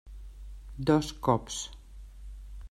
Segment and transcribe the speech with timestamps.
[0.89, 1.59] Dos cops.